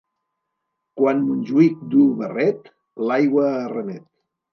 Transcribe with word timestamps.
Quan 1.01 1.19
Montjuïc 1.25 1.83
duu 1.91 2.07
barret, 2.21 2.71
l'aigua 3.11 3.45
arremet. 3.59 4.05